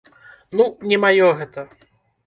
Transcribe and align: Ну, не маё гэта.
Ну, 0.61 0.65
не 0.93 0.99
маё 1.05 1.31
гэта. 1.43 1.69